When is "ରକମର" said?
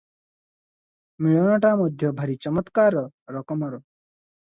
3.39-3.83